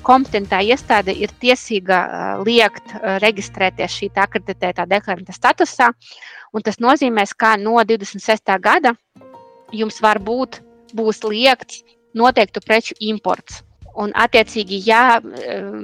kompetentā 0.08 0.62
iestāde 0.64 1.12
ir 1.12 1.34
tiesīga 1.42 2.00
liekt 2.48 2.96
reģistrēties 3.24 3.98
šī 4.00 4.10
akreditētā 4.16 4.88
deklaranta 4.88 5.36
statusā. 5.36 5.92
Tas 6.64 6.80
nozīmē, 6.82 7.26
ka 7.38 7.56
no 7.60 7.76
26. 7.84 8.56
gada 8.64 8.96
jums 9.76 10.00
var 10.02 10.20
būt 10.24 10.62
būs 10.96 11.22
liekts 11.28 11.84
noteiktu 12.16 12.64
preču 12.66 12.96
imports. 13.00 13.62
Un, 13.98 14.14
attiecīgi, 14.14 14.80
ja 14.86 15.20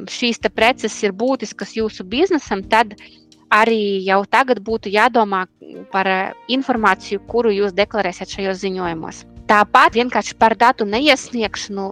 šīs 0.10 0.40
preces 0.54 0.96
ir 1.04 1.14
būtiskas 1.18 1.74
jūsu 1.76 2.06
biznesam, 2.06 2.62
tad 2.70 2.94
arī 3.54 4.06
jau 4.06 4.22
tagad 4.30 4.62
būtu 4.62 4.94
jādomā 4.94 5.46
par 5.92 6.10
informāciju, 6.48 7.26
kuru 7.28 7.54
jūs 7.54 7.74
deklarēsiet 7.74 8.30
šajos 8.30 8.62
ziņojumos. 8.62 9.26
Tāpat 9.44 9.98
vienkārši 9.98 10.38
par 10.40 10.54
datu 10.56 10.86
neiesniegšanu 10.88 11.86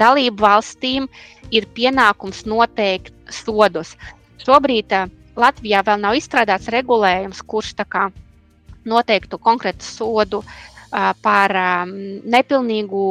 dalību 0.00 0.42
valstīm 0.44 1.06
ir 1.54 1.66
pienākums 1.76 2.42
noteikt 2.44 3.14
sodus. 3.32 3.94
Šobrīd 4.44 4.92
eh, 4.92 5.08
Latvijā 5.40 5.80
vēl 5.86 6.02
nav 6.02 6.18
izstrādāts 6.18 6.68
regulējums, 6.74 7.40
kurš 7.48 7.72
noteiktu 8.84 9.38
konkrētu 9.40 9.84
sodu 9.84 10.42
eh, 10.44 11.12
par 11.24 11.56
ehm, 11.56 11.94
nepilnīgu 12.28 13.04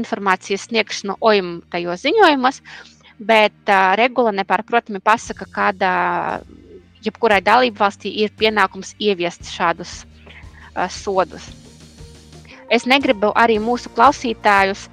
informācijas 0.00 0.68
sniegšanu 0.68 1.18
OIM 1.20 1.62
tajos 1.70 2.06
ziņojumos, 2.06 2.62
bet 3.18 3.74
eh, 3.74 3.96
regula 3.98 4.30
nepārprotami 4.38 5.02
pasaka, 5.02 5.50
kāda 5.50 5.90
jebkurai 7.02 7.40
dalību 7.42 7.82
valstī 7.82 8.14
ir 8.22 8.30
pienākums 8.38 8.94
ieviest 9.00 9.50
šādus 9.50 10.04
sodus. 10.94 11.50
Es 12.70 12.86
negribu 12.86 13.32
arī 13.34 13.58
mūsu 13.62 13.90
klausītājus 13.96 14.88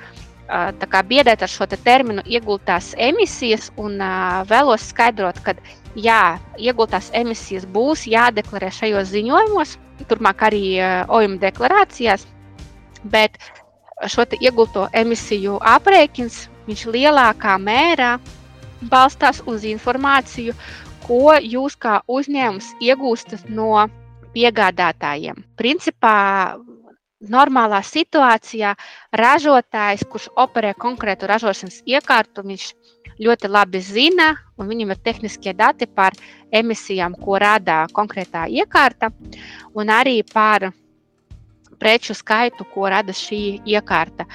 kā, 0.47 1.01
biedēt 1.03 1.43
ar 1.43 1.51
šo 1.51 1.67
te 1.67 1.77
terminu 1.77 2.23
ieguldītās 2.25 2.93
emisijas, 2.97 3.71
un 3.77 3.99
vēlos 4.47 4.89
skaidrot, 4.91 5.39
ka 5.43 5.53
jā, 5.95 6.39
ieguldītās 6.57 7.11
emisijas 7.13 7.67
būs 7.67 8.07
jādeklarē 8.07 8.71
šajos 8.71 9.11
ziņojumos, 9.11 9.77
turpmāk 10.07 10.41
arī 10.49 10.63
OIM 11.07 11.37
deklarācijās, 11.41 12.25
bet 13.03 13.37
šo 14.07 14.25
ieguldīto 14.39 14.87
emisiju 14.93 15.59
aprēķins 15.61 16.47
lielākā 16.67 17.57
mērā 17.59 18.17
balstās 18.91 19.41
uz 19.45 19.63
informāciju, 19.65 20.53
ko 21.07 21.35
jūs 21.39 21.75
kā 21.79 22.01
uzņēmums 22.07 22.73
iegūstat 22.83 23.47
no 23.49 23.87
piegādātājiem. 24.35 25.39
Principā 25.57 26.57
normālā 27.21 27.81
situācijā 27.81 28.73
ražotājs, 29.17 30.05
kurš 30.09 30.29
operē 30.37 30.73
konkrētu 30.77 31.27
ražošanas 31.29 31.81
iekārtu, 31.85 32.43
viņš 32.45 32.67
ļoti 33.23 33.49
labi 33.49 33.81
zina, 33.81 34.35
un 34.57 34.69
viņam 34.69 34.93
ir 34.93 35.01
tehniskie 35.03 35.53
dati 35.53 35.87
par 35.87 36.13
emisijām, 36.53 37.15
ko 37.17 37.39
rada 37.41 37.85
konkrētā 37.93 38.45
iekārta, 38.49 39.09
un 39.73 39.89
arī 39.89 40.21
par 40.33 40.69
preču 41.79 42.13
skaitu, 42.13 42.65
ko 42.73 42.89
rada 42.89 43.13
šī 43.13 43.61
iekārta. 43.65 44.25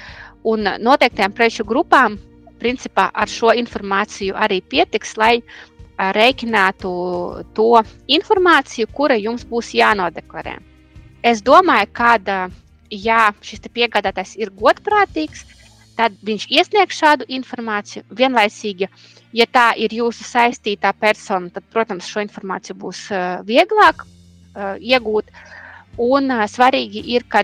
Un 0.43 0.67
noteiktām 0.79 1.31
preču 1.31 1.63
grupām, 1.63 2.17
principā 2.59 3.09
ar 3.13 3.31
šo 3.31 3.53
informāciju 3.55 4.35
arī 4.35 4.59
pietiks, 4.61 5.15
lai 5.17 5.39
rēķinātu 5.97 6.91
to 7.55 7.69
informāciju, 8.07 8.89
kura 8.91 9.15
jums 9.15 9.45
būs 9.47 9.71
jānodeklarē. 9.75 10.57
Es 11.23 11.39
domāju, 11.39 11.87
ka 11.95 12.17
ja 12.93 13.33
šis 13.41 13.63
piegādātājs 13.73 14.35
ir 14.37 14.51
godprātīgs, 14.53 15.43
tad 15.97 16.15
viņš 16.25 16.47
iesniegs 16.49 16.97
šādu 16.97 17.27
informāciju. 17.29 18.05
Vienlaicīgi, 18.17 18.89
ja 19.33 19.45
tā 19.45 19.67
ir 19.77 19.93
jūsu 19.93 20.25
saistītā 20.25 20.93
persona, 20.97 21.51
tad, 21.53 21.65
protams, 21.73 22.09
šo 22.09 22.23
informāciju 22.25 22.79
būs 22.81 23.05
vieglāk 23.45 24.05
iegūt. 24.81 25.29
Un 26.01 26.33
svarīgi 26.49 27.03
ir, 27.13 27.25
ka 27.29 27.43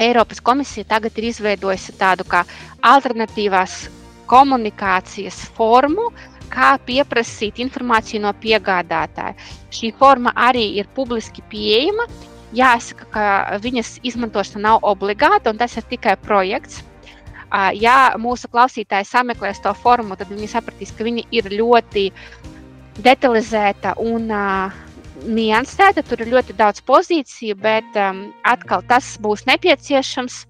Eiropas 0.00 0.40
komisija 0.40 0.86
tagad 0.88 1.18
ir 1.20 1.26
izveidojusi 1.28 1.92
tādu 2.00 2.24
kā 2.24 2.46
alternatīvās 2.80 3.90
komunikācijas 4.30 5.42
formu, 5.56 6.06
kā 6.50 6.70
pieprasīt 6.86 7.60
informāciju 7.60 8.22
no 8.24 8.32
piegādātāja. 8.40 9.36
Šī 9.70 9.92
forma 9.98 10.32
arī 10.34 10.64
ir 10.80 10.88
publiski 10.96 11.44
pieejama, 11.52 12.08
jāsaka, 12.56 13.06
ka 13.14 13.24
viņas 13.62 13.98
izmantošana 14.06 14.62
nav 14.68 14.86
obligāta, 14.86 15.52
un 15.52 15.60
tas 15.60 15.76
ir 15.78 15.86
tikai 15.90 16.16
projekts. 16.20 16.82
Ja 17.74 18.14
mūsu 18.18 18.46
klausītāji 18.50 19.08
sameklēs 19.08 19.58
to 19.64 19.72
formu, 19.74 20.14
tad 20.16 20.30
viņi 20.30 20.52
sapratīs, 20.52 20.92
ka 20.94 21.06
viņa 21.06 21.24
ir 21.34 21.48
ļoti 21.50 22.04
detalizēta 23.02 23.96
un 23.98 24.30
niansēta. 25.26 26.04
Tur 26.06 26.22
ir 26.22 26.30
ļoti 26.34 26.54
daudz 26.58 26.82
pozīciju, 26.86 27.56
bet 27.58 27.98
um, 27.98 28.28
atkal 28.46 28.84
tas 28.86 29.16
būs 29.20 29.46
nepieciešams 29.50 30.44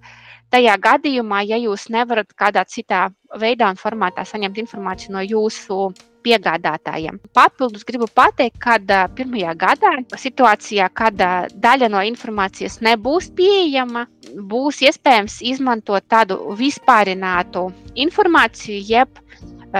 tajā 0.52 0.76
gadījumā, 0.83 1.45
ja 1.47 1.57
jūs 1.62 1.88
nevarat 1.95 2.35
kādā 2.38 2.66
citā 2.69 3.09
veidā 3.38 3.71
un 3.71 3.78
formātā 3.80 4.26
saņemt 4.26 4.59
informāciju 4.64 5.14
no 5.14 5.25
jūsu 5.25 5.90
piegādātājiem. 6.25 7.21
Papildus 7.37 7.85
gribu 7.89 8.09
pateikt, 8.15 8.59
ka 8.62 8.79
pirmajā 9.17 9.55
gadā, 9.59 9.93
situācijā, 10.17 10.89
kad 10.95 11.21
daļa 11.55 11.91
no 11.93 12.03
informācijas 12.07 12.81
nebūs 12.85 13.31
pieejama, 13.37 14.07
būs 14.50 14.83
iespējams 14.87 15.41
izmantot 15.53 16.05
tādu 16.09 16.41
vispārinātu 16.59 17.69
informāciju, 17.95 18.83
jeb 18.87 19.23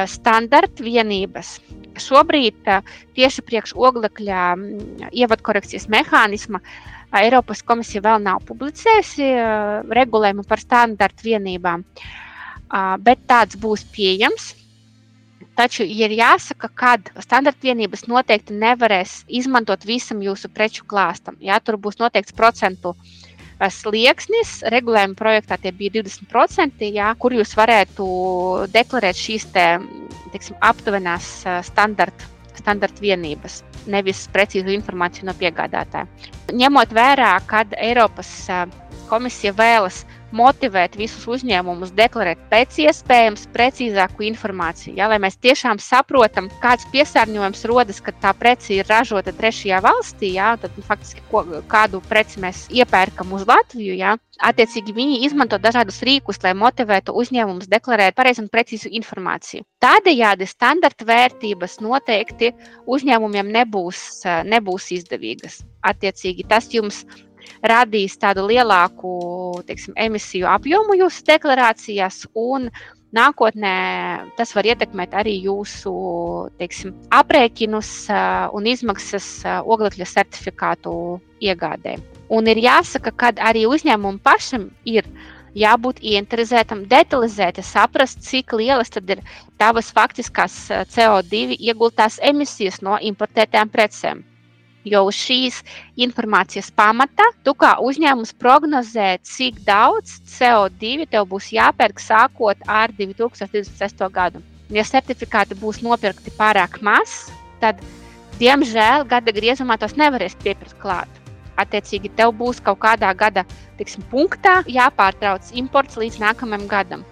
standarta 0.06 0.85
vienības. 0.87 1.59
Šobrīd 2.00 2.64
tieši 3.18 3.42
priekš 3.44 3.75
oglekļa 3.76 4.44
ievadkorekcijas 5.11 5.88
mehānisma 5.92 6.62
Eiropas 7.18 7.62
komisija 7.66 8.02
vēl 8.04 8.23
nav 8.23 8.44
publicējusi 8.47 9.26
regulējumu 9.99 10.44
par 10.47 10.62
standarta 10.62 11.26
vienībām. 11.26 11.85
bet 13.02 13.18
tāds 13.26 13.56
būs 13.59 13.82
pieejams. 13.90 14.54
Taču 15.60 15.84
ir 15.84 16.14
jāsaka, 16.16 16.70
ka 16.72 16.90
standarta 17.20 17.66
vienības 17.66 18.06
noteikti 18.08 18.54
nevarēs 18.56 19.26
izmantot 19.28 19.82
visam 19.84 20.22
jūsu 20.24 20.48
preču 20.48 20.86
klāstam. 20.88 21.36
Jā, 21.36 21.58
tur 21.60 21.76
būs 21.76 21.98
noteikts 22.00 22.32
procentu 22.32 22.94
slieksnis. 23.68 24.54
Regulējuma 24.72 25.18
projektā 25.18 25.58
tie 25.60 25.74
bija 25.76 25.98
20%, 25.98 26.86
jā, 26.96 27.10
kur 27.20 27.36
jūs 27.36 27.52
varētu 27.60 28.08
deklarēt 28.72 29.20
šīs 29.20 29.50
te, 29.52 29.66
teiksim, 30.32 30.56
aptuvenās 30.64 31.28
standarta, 31.68 32.32
standarta 32.56 33.04
vienības, 33.04 33.60
nevis 33.84 34.24
precīzu 34.32 34.72
informāciju 34.78 35.28
no 35.28 35.36
piegādātāja. 35.36 36.08
Ņemot 36.57 36.95
vērā, 36.97 37.35
kad 37.50 37.75
Eiropas 37.78 38.30
komisija 39.11 39.52
vēlas 39.59 40.04
motivēt 40.37 40.95
visus 40.99 41.25
uzņēmumus 41.26 41.90
deklarēt 41.99 42.38
pēc 42.52 42.76
iespējams 42.85 43.49
precīzāku 43.54 44.23
informāciju. 44.28 44.95
Ja, 44.99 45.09
lai 45.11 45.19
mēs 45.23 45.38
tiešām 45.42 45.80
saprotam, 45.83 46.47
kāds 46.62 46.87
piesārņojums 46.92 47.64
rodas, 47.71 47.99
kad 48.04 48.19
tā 48.23 48.33
prece 48.38 48.76
ir 48.78 48.90
ražota 48.90 49.35
trešajā 49.35 49.80
valstī, 49.83 50.35
ja, 50.37 50.52
tad 50.61 50.76
nu, 50.78 50.87
faktiski 50.87 51.25
ko, 51.30 51.42
kādu 51.71 52.02
preci 52.07 52.42
mēs 52.42 52.69
iepērkam 52.71 53.35
uz 53.35 53.47
Latviju. 53.50 53.97
Ja, 53.99 54.16
Attiecīgi 54.40 54.95
viņi 54.97 55.19
izmanto 55.26 55.59
dažādus 55.61 55.99
rīkus, 56.07 56.38
lai 56.40 56.54
motivētu 56.57 57.12
uzņēmumus 57.23 57.69
deklarēt 57.69 58.16
pareizu 58.16 58.47
un 58.47 58.49
precīzu 58.49 58.88
informāciju. 58.97 59.66
Tādējādi 59.85 60.49
standarta 60.49 61.04
vērtības 61.04 61.76
noteikti 61.85 62.54
uzņēmumiem 62.88 63.52
nebūs, 63.59 64.07
nebūs 64.49 64.88
izdevīgas. 64.97 65.61
Attiecīgi 65.87 66.46
tas 66.49 66.68
jums 66.72 67.04
radīs 67.64 68.16
tādu 68.20 68.46
lielāku 68.49 69.10
teiksim, 69.68 69.94
emisiju 69.96 70.49
apjomu 70.49 70.96
jūsu 71.00 71.25
deklarācijās, 71.28 72.25
un 72.37 72.68
nākotnē 73.16 73.75
tas 74.38 74.54
var 74.54 74.68
ietekmēt 74.70 75.16
arī 75.18 75.34
jūsu 75.46 75.92
teiksim, 76.60 76.94
aprēķinus 77.16 77.90
un 78.54 78.70
izmaksas 78.70 79.28
oglekļa 79.64 80.08
certifikātu 80.14 80.94
iegādē. 81.42 81.99
Un 82.30 82.46
ir 82.46 82.62
jāsaka, 82.62 83.10
ka 83.10 83.34
arī 83.50 83.66
uzņēmumam 83.66 84.20
pašam 84.22 84.70
ir 84.87 85.08
jābūt 85.58 85.99
ieinteresētam, 86.06 86.84
detalizēti 86.87 87.64
saprast, 87.66 88.22
cik 88.22 88.54
lielas 88.54 88.92
ir 89.02 89.22
tavas 89.58 89.90
faktiskās 89.90 90.68
CO2 90.94 91.58
ieguldītās 91.58 92.20
emisijas 92.22 92.80
no 92.87 92.99
importētām 93.02 93.68
precēm. 93.68 94.22
Jo 94.88 95.02
uz 95.10 95.16
šīs 95.20 95.58
informācijas 96.00 96.70
pamata 96.72 97.26
tu 97.44 97.52
kā 97.52 97.75
uzņēmums 97.84 98.32
prognozē, 98.40 99.18
cik 99.28 99.60
daudz 99.66 100.14
CO2 100.32 101.04
tev 101.10 101.28
būs 101.28 101.50
jāpērk 101.52 102.00
sākot 102.00 102.64
ar 102.64 102.94
2026. 102.96 104.06
gadu. 104.14 104.40
Ja 104.72 104.84
certifikāti 104.87 105.58
būs 105.60 105.82
nopirkti 105.84 106.32
pārāk 106.38 106.78
maz, 106.80 107.28
tad, 107.60 107.82
diemžēl, 108.40 109.04
gada 109.10 109.34
griezumā 109.37 109.76
tos 109.76 109.99
nevarēs 110.00 110.38
piepirkt 110.40 110.78
klāt. 110.80 111.20
Attiecīgi, 111.60 112.14
tev 112.16 112.32
būs 112.38 112.62
kaut 112.64 112.80
kādā 112.80 113.10
gada 113.12 113.44
tiksim, 113.76 114.04
punktā 114.08 114.62
jāpārtrauc 114.64 115.50
imports 115.60 116.00
līdz 116.00 116.22
nākamajam 116.22 116.68
gadam. 116.70 117.04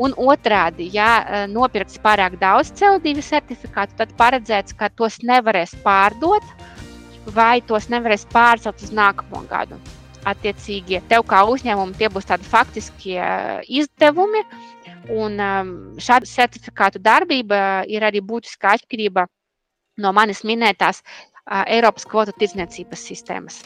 Un 0.00 0.14
otrādi, 0.16 0.86
ja 0.94 1.10
e, 1.20 1.40
nopirks 1.52 1.98
pārāk 2.00 2.38
daudz 2.40 2.70
CO2 2.78 3.20
certifikātu, 3.20 3.98
tad 3.98 4.14
paredzēts, 4.16 4.72
ka 4.72 4.88
tos 4.96 5.18
nevarēs 5.20 5.74
pārdot 5.84 6.46
vai 7.26 7.60
tos 7.66 7.88
nevarēs 7.92 8.26
pārcelt 8.32 8.82
uz 8.82 8.92
nākamo 8.94 9.42
gadu. 9.50 9.78
Attiecīgi, 10.28 11.00
tev 11.08 11.24
kā 11.28 11.40
uzņēmumam 11.48 11.94
tie 11.96 12.10
būs 12.12 12.28
tādi 12.28 12.44
faktiskie 12.44 13.16
eh, 13.16 13.60
izdevumi, 13.80 14.44
un 15.16 15.40
ehm, 15.40 15.74
šāda 16.00 16.28
certifikātu 16.28 17.00
darbība 17.00 17.86
ir 17.88 18.04
arī 18.04 18.20
būtiska 18.20 18.76
atkarība 18.76 19.26
no 20.00 20.12
manis 20.12 20.44
minētās 20.44 21.00
eh, 21.00 21.76
Eiropas 21.78 22.04
kvotu 22.08 22.36
tirdzniecības 22.36 23.06
sistēmas. 23.12 23.62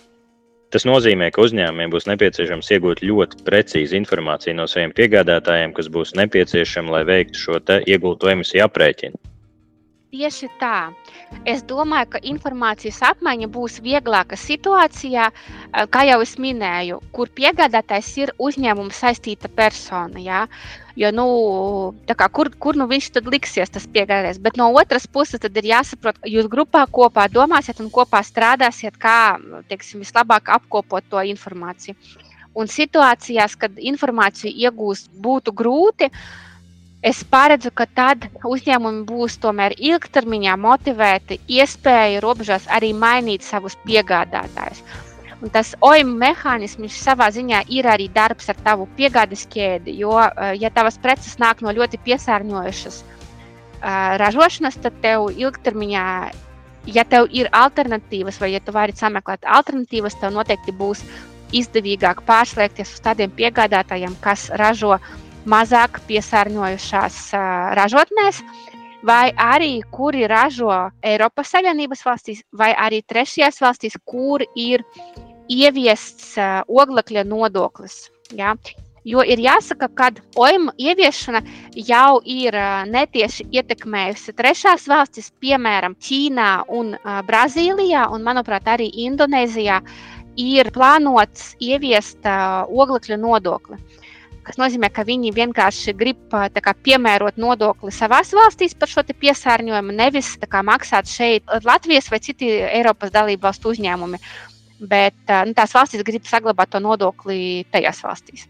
Tas 0.74 0.86
nozīmē, 0.86 1.28
ka 1.30 1.42
uzņēmumiem 1.44 1.92
būs 1.92 2.08
nepieciešams 2.10 2.70
iegūt 2.74 3.02
ļoti 3.06 3.44
precīzu 3.46 3.94
informāciju 4.00 4.56
no 4.58 4.66
saviem 4.70 4.94
piegādātājiem, 4.94 5.74
kas 5.74 5.90
būs 5.90 6.16
nepieciešama, 6.18 6.96
lai 6.96 7.04
veiktu 7.10 7.44
šo 7.44 7.60
iegūto 7.78 8.30
emisiju 8.32 8.64
aprēķinu. 8.66 9.33
Tieši 10.14 10.46
tā. 10.60 10.94
Es 11.42 11.64
domāju, 11.66 12.06
ka 12.12 12.18
informācijas 12.30 13.00
apmaiņa 13.08 13.48
būs 13.50 13.80
vieglāka 13.82 14.36
situācijā, 14.38 15.24
eh, 15.34 15.86
kā 15.90 16.04
jau 16.06 16.20
es 16.22 16.36
minēju, 16.38 17.00
kur 17.16 17.32
piegādātājs 17.40 18.10
ir 18.22 18.32
uzņēmuma 18.38 18.94
saistīta 18.94 19.50
persona. 19.50 20.22
Ja? 20.22 20.44
Jo, 20.94 21.10
nu, 21.10 21.26
kā, 22.06 22.30
kur, 22.30 22.52
kur 22.62 22.78
nu 22.78 22.86
viņš 22.86 23.10
tad 23.16 23.26
liksies, 23.26 23.74
tas 23.74 23.90
piegādājs. 23.90 24.38
Bet 24.38 24.56
no 24.56 24.70
otras 24.70 25.08
puses, 25.10 25.42
tad 25.42 25.58
ir 25.58 25.66
jāsaprot, 25.72 26.22
ka 26.22 26.30
jūs 26.30 26.46
grupā 26.46 26.86
kopā 26.86 27.26
domāsiet 27.26 27.82
un 27.82 27.90
kopā 27.90 28.22
strādāsiet, 28.22 28.94
kā 28.94 29.34
teiksim, 29.66 30.06
vislabāk 30.06 30.54
apkopot 30.60 31.10
to 31.10 31.26
informāciju. 31.34 31.98
Un 32.54 32.70
situācijās, 32.70 33.58
kad 33.58 33.82
informāciju 33.82 34.54
iegūst 34.54 35.10
būtu 35.18 35.50
grūti, 35.50 36.06
uh, 36.06 36.53
Es 37.04 37.18
paredzu, 37.20 37.68
ka 37.76 37.84
tad 37.84 38.22
uzņēmumi 38.48 39.02
būs 39.04 39.34
tomēr 39.42 39.74
ilgtermiņā 39.76 40.54
motivēti, 40.56 41.36
iespēja 41.52 42.22
robežās 42.24 42.64
arī 42.72 42.94
mainīt 42.96 43.44
savus 43.44 43.74
piegādātājus. 43.84 44.80
Un 45.44 45.52
tas 45.52 45.74
OIM 45.84 46.14
mehānisms 46.22 46.96
savā 46.96 47.26
ziņā 47.34 47.58
ir 47.76 47.84
arī 47.92 48.06
darbs 48.14 48.48
ar 48.48 48.56
tavu 48.64 48.86
piegādes 48.96 49.42
ķēdi. 49.52 49.98
Jo, 50.00 50.14
eh, 50.22 50.54
ja 50.62 50.70
tavas 50.72 50.96
preces 51.02 51.36
nāk 51.42 51.60
no 51.60 51.74
ļoti 51.76 52.00
piesārņojušas 52.06 52.96
uh, 53.02 54.16
ražošanas, 54.22 54.80
tad 54.86 54.96
tev 55.04 55.26
ilgtermiņā, 55.28 56.06
ja 56.96 57.04
tev 57.04 57.28
ir 57.36 57.52
alternatīvas, 57.52 58.40
vai 58.40 58.54
ja 58.54 58.62
tu 58.64 58.72
vari 58.72 58.96
sameklēt 58.96 59.44
alternatīvas, 59.44 60.16
tev 60.22 60.32
noteikti 60.38 60.72
būs 60.80 61.04
izdevīgāk 61.52 62.24
pārslēgties 62.24 62.96
uz 62.96 63.04
tādiem 63.04 63.36
piegādātājiem, 63.36 64.16
kas 64.24 64.48
ražo 64.56 64.96
uh, 64.96 65.12
mazāk 65.50 66.00
piesārņojušās 66.08 67.18
ražotnēs, 67.78 68.40
vai 69.04 69.32
arī 69.36 69.82
kuri 69.92 70.26
ražo 70.30 70.72
Eiropas 71.04 71.52
Savienības 71.52 72.04
valstīs, 72.06 72.40
vai 72.56 72.72
arī 72.72 73.02
trešajās 73.04 73.60
valstīs, 73.60 73.98
kur 74.08 74.44
ir 74.56 74.84
ieviests 75.52 76.34
oglekļa 76.68 77.26
nodoklis. 77.28 78.08
Ja? 78.32 78.54
Jo 79.04 79.20
ir 79.20 79.36
jāsaka, 79.36 79.90
ka 79.92 80.06
OIM 80.40 80.70
ieviešana 80.80 81.42
jau 81.76 82.22
ir 82.24 82.56
netieši 82.88 83.44
ietekmējusi 83.52 84.32
trešās 84.32 84.86
valstis, 84.88 85.28
piemēram, 85.44 85.92
Ķīnā 86.00 86.48
un 86.72 86.94
Brazīlijā, 87.28 88.06
un, 88.16 88.24
manuprāt, 88.24 88.64
arī 88.64 88.88
Indonēzijā 89.04 89.82
ir 90.40 90.72
plānots 90.72 91.52
ieviest 91.60 92.24
oglekļa 92.24 93.20
nodokli 93.20 93.76
kas 94.44 94.58
nozīmē, 94.60 94.90
ka 94.94 95.04
viņi 95.08 95.32
vienkārši 95.34 95.94
grib 95.98 96.22
kā, 96.30 96.74
piemērot 96.86 97.38
nodokli 97.40 97.92
savās 97.94 98.32
valstīs 98.36 98.76
par 98.78 98.92
šo 98.92 99.04
piesārņojumu, 99.08 99.94
nevis 99.96 100.34
kā, 100.44 100.62
maksāt 100.66 101.10
šeit 101.10 101.48
Latvijas 101.64 102.10
vai 102.12 102.20
citi 102.24 102.50
Eiropas 102.68 103.12
dalību 103.14 103.48
valstu 103.48 103.74
uzņēmumi. 103.74 104.20
Bet 104.84 105.16
nu, 105.48 105.54
tās 105.56 105.72
valstis 105.74 106.04
grib 106.04 106.26
saglabāt 106.28 106.74
to 106.74 106.82
nodokli 106.82 107.64
tajās 107.72 108.02
valstīs. 108.04 108.48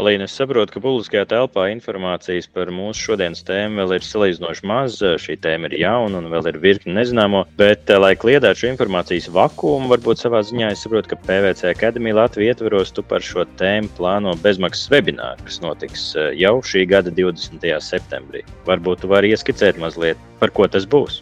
Alīna, 0.00 0.24
es 0.24 0.32
saprotu, 0.38 0.72
ka 0.72 0.80
publiskajā 0.80 1.26
telpā 1.28 1.66
informācijas 1.74 2.46
par 2.54 2.70
mūsu 2.72 3.10
šodienas 3.10 3.42
tēmu 3.44 3.82
vēl 3.82 3.98
ir 3.98 4.06
salīdzinoši 4.06 4.68
maz. 4.70 4.94
Šī 5.20 5.36
tēma 5.44 5.68
ir 5.68 5.74
jauna 5.82 6.22
un 6.22 6.30
vēl 6.32 6.48
ir 6.48 6.58
virkni 6.62 6.94
nezināmo. 6.96 7.42
Bet, 7.60 7.92
lai 8.00 8.14
kliedētu 8.16 8.62
šo 8.62 8.70
informācijas 8.70 9.28
vakumu, 9.34 9.90
varbūt 9.92 10.22
savā 10.22 10.40
ziņā 10.48 10.70
es 10.72 10.86
saprotu, 10.86 11.12
ka 11.12 11.20
PVC 11.26 11.74
akadēmija 11.74 12.16
Latvijas 12.16 12.54
ietveros 12.54 12.94
tu 12.96 13.04
par 13.04 13.20
šo 13.20 13.44
tēmu 13.60 13.92
plāno 13.98 14.32
bezmaksas 14.40 14.88
webināru, 14.94 15.44
kas 15.44 15.60
notiks 15.60 16.06
eh, 16.16 16.32
jau 16.40 16.56
šī 16.64 16.86
gada 16.88 17.12
20. 17.12 17.68
septembrī. 17.84 18.40
Varbūt 18.70 19.04
tu 19.04 19.12
vari 19.12 19.34
ieskicēt 19.34 19.82
mazliet, 19.84 20.16
par 20.40 20.54
ko 20.56 20.64
tas 20.70 20.88
būs. 20.88 21.20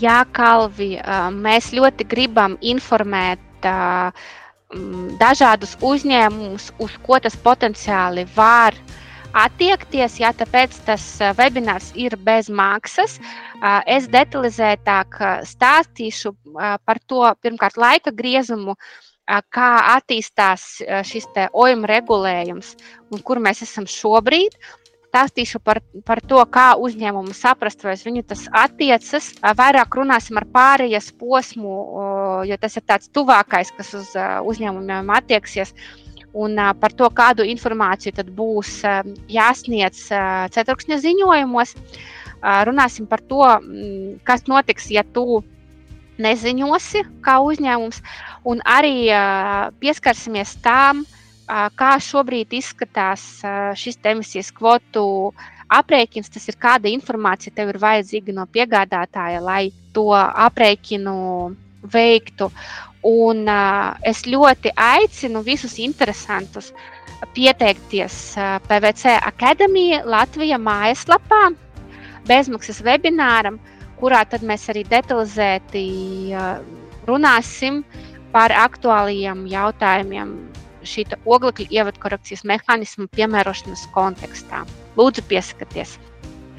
Jā, 0.00 0.22
Kalvi, 0.34 0.94
mēs 1.36 1.68
ļoti 1.76 2.08
gribam 2.08 2.56
informēt 2.64 3.44
Mm, 3.60 4.12
dažādus 5.20 5.76
uzņēmumus, 5.82 6.70
uz 6.78 6.96
ko 7.06 7.18
tas 7.22 7.36
potenciāli 7.36 8.26
var 8.36 8.76
attiekties. 9.34 10.18
Jā, 10.20 10.32
tāpēc 10.36 10.76
tas 10.86 11.04
webinārs 11.38 11.90
ir 11.94 12.16
bez 12.16 12.50
maksas. 12.50 13.18
Es 13.86 14.08
detalizētāk 14.10 15.20
stāstīšu 15.46 16.34
par 16.86 17.02
to 17.06 17.26
pirmkārt 17.42 17.78
laika 17.78 18.14
griezumu, 18.14 18.76
kā 19.54 19.70
attīstās 19.94 20.80
šis 21.06 21.28
OIM 21.52 21.84
regulējums 21.86 22.74
un 23.14 23.22
kur 23.22 23.38
mēs 23.38 23.62
esam 23.62 23.86
šobrīd 23.86 24.56
stāstīšu 25.10 25.60
par, 25.66 25.80
par 26.06 26.20
to, 26.22 26.38
kā 26.54 26.72
uzņēmumu 26.78 27.34
saprast, 27.34 27.82
vai 27.84 27.96
uz 27.98 28.04
viņu 28.06 28.22
tas 28.30 28.46
attiecas. 28.54 29.32
Vairāk 29.58 29.98
runāsim 29.98 30.38
ar 30.38 30.46
pārējas 30.54 31.10
posmu, 31.18 31.74
jo 32.46 32.60
tas 32.62 32.78
ir 32.78 32.86
tāds 32.86 33.10
tuvākais, 33.10 33.74
kas 33.76 33.92
uz 33.98 34.14
uzņēmumiem 34.52 35.10
attieksies. 35.18 35.74
un 36.32 36.54
par 36.78 36.92
to, 36.94 37.08
kādu 37.10 37.42
informāciju 37.42 38.14
tad 38.14 38.28
būs 38.30 38.80
jāsniedz 39.26 40.06
ceturkšņa 40.54 40.98
ziņojumos. 41.02 41.74
Runāsim 42.40 43.08
par 43.10 43.20
to, 43.26 43.42
kas 44.24 44.46
notiks, 44.46 44.90
ja 44.94 45.02
tu 45.02 45.42
neziņosi 46.20 47.02
kā 47.24 47.40
uzņēmums, 47.42 47.98
un 48.46 48.62
arī 48.62 49.10
pieskarsimies 49.82 50.54
tām, 50.62 51.02
kā 51.78 51.94
šobrīd 52.02 52.52
izskatās 52.58 53.24
šis 53.78 53.98
emisijas 54.06 54.50
kvotu 54.54 55.04
aprēķins. 55.70 56.30
Tas 56.32 56.48
ir 56.50 56.58
kāda 56.60 56.90
informācija 56.90 57.54
tev 57.54 57.72
ir 57.72 57.80
vajadzīga 57.82 58.34
no 58.36 58.46
piegādātāja, 58.50 59.42
lai 59.42 59.72
to 59.94 60.10
aprēķinu 60.14 61.16
veiktu. 61.92 62.50
Un, 63.06 63.46
es 64.04 64.26
ļoti 64.28 64.74
aicinu 64.76 65.40
visus 65.42 65.78
interesantus 65.80 66.74
pieteikties 67.34 68.36
PVC 68.68 69.16
akadēmija 69.30 70.02
Latvijas 70.08 70.60
mājaslapā 70.60 71.48
bezmaksas 72.28 72.82
webināram, 72.84 73.58
kurā 74.00 74.22
tad 74.28 74.44
mēs 74.44 74.68
arī 74.72 74.84
detalizēti 74.88 75.84
runāsim 77.08 77.82
par 78.32 78.52
aktuāliem 78.54 79.46
jautājumiem 79.50 80.34
šī 80.90 81.06
oglekļa 81.24 81.68
ievadkorekcijas 81.78 82.46
mehānismu 82.50 83.08
piemērošanas 83.16 83.86
kontekstā. 83.94 84.64
Lūdzu, 84.98 85.24
piesakieties! 85.30 85.98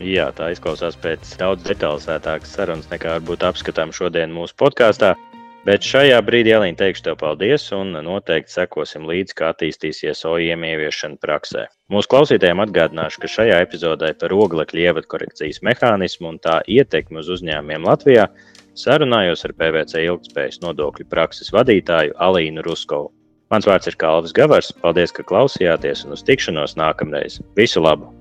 Jā, 0.02 0.32
tā 0.34 0.48
izklausās 0.50 0.96
pēc 0.98 1.36
daudz 1.38 1.67
detalizētākas 1.67 2.56
sarunas 2.56 2.88
nekā 2.89 3.20
varbūt 3.20 3.44
apskatām 3.46 3.91
šodien 3.94 4.34
mūsu 4.34 4.58
podkāstā. 4.58 5.13
Bet 5.62 5.86
šajā 5.86 6.17
brīdī, 6.26 6.56
Elīna, 6.58 6.74
teikšu 6.80 7.04
tev 7.06 7.20
paldies 7.22 7.67
un 7.78 7.94
noteikti 8.02 8.50
sekosim 8.50 9.06
līdzi, 9.06 9.36
kā 9.38 9.52
attīstīsies 9.54 10.24
OIM 10.26 10.65
ieviešana 10.65 11.22
praksē. 11.22 11.67
Mūsu 11.94 12.10
klausītājiem 12.10 12.63
atgādināšu, 12.65 13.22
ka 13.22 13.30
šajā 13.30 13.62
epizodē 13.67 14.10
par 14.17 14.34
oglekļa 14.34 14.88
ievadkorekcijas 14.88 15.62
mehānismu 15.70 16.34
un 16.34 16.41
tā 16.41 16.58
ietekmi 16.65 17.22
uz 17.22 17.30
uzņēmumiem 17.38 17.86
Latvijā 17.86 18.26
sarunājos 18.74 19.46
ar 19.46 19.54
PVC 19.62 20.08
ilgspējas 20.08 20.63
nodokļu 20.65 21.06
prakses 21.13 21.54
vadītāju 21.54 22.17
Alīnu 22.17 22.65
Ruskovu. 22.65 23.12
Mans 23.52 23.68
vārds 23.68 23.90
ir 23.92 24.00
Kalvis 24.00 24.32
Gavars. 24.36 24.72
Paldies, 24.84 25.12
ka 25.12 25.28
klausījāties 25.28 26.06
un 26.08 26.16
uz 26.16 26.24
tikšanos 26.28 26.78
nākamreiz. 26.80 27.42
Visu 27.60 27.84
labu! 27.84 28.21